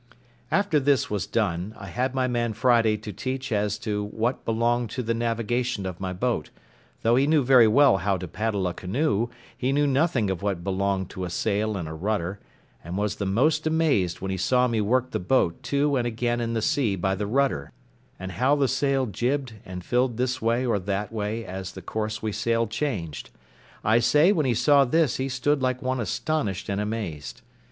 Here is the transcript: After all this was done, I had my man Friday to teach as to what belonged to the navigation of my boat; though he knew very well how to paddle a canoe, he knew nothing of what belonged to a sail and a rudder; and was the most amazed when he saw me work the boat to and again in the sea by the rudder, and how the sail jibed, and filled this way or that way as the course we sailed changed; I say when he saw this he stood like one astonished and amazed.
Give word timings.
After 0.49 0.77
all 0.79 0.83
this 0.83 1.11
was 1.11 1.27
done, 1.27 1.75
I 1.77 1.85
had 1.85 2.15
my 2.15 2.27
man 2.27 2.53
Friday 2.53 2.97
to 2.97 3.13
teach 3.13 3.51
as 3.51 3.77
to 3.77 4.03
what 4.05 4.43
belonged 4.45 4.89
to 4.89 5.03
the 5.03 5.13
navigation 5.13 5.85
of 5.85 5.99
my 5.99 6.11
boat; 6.11 6.49
though 7.03 7.15
he 7.17 7.27
knew 7.27 7.43
very 7.43 7.67
well 7.67 7.97
how 7.97 8.17
to 8.17 8.27
paddle 8.27 8.65
a 8.67 8.73
canoe, 8.73 9.27
he 9.55 9.71
knew 9.71 9.85
nothing 9.85 10.31
of 10.31 10.41
what 10.41 10.63
belonged 10.63 11.11
to 11.11 11.23
a 11.23 11.29
sail 11.29 11.77
and 11.77 11.87
a 11.87 11.93
rudder; 11.93 12.39
and 12.83 12.97
was 12.97 13.17
the 13.17 13.27
most 13.27 13.67
amazed 13.67 14.21
when 14.21 14.31
he 14.31 14.37
saw 14.37 14.67
me 14.67 14.81
work 14.81 15.11
the 15.11 15.19
boat 15.19 15.61
to 15.61 15.95
and 15.95 16.07
again 16.07 16.41
in 16.41 16.53
the 16.53 16.63
sea 16.63 16.95
by 16.95 17.13
the 17.13 17.27
rudder, 17.27 17.71
and 18.17 18.31
how 18.31 18.55
the 18.55 18.67
sail 18.67 19.05
jibed, 19.05 19.53
and 19.65 19.85
filled 19.85 20.17
this 20.17 20.41
way 20.41 20.65
or 20.65 20.79
that 20.79 21.13
way 21.13 21.45
as 21.45 21.73
the 21.73 21.81
course 21.83 22.23
we 22.23 22.31
sailed 22.31 22.71
changed; 22.71 23.29
I 23.83 23.99
say 23.99 24.31
when 24.31 24.47
he 24.47 24.55
saw 24.55 24.83
this 24.83 25.17
he 25.17 25.29
stood 25.29 25.61
like 25.61 25.83
one 25.83 25.99
astonished 25.99 26.69
and 26.69 26.81
amazed. 26.81 27.43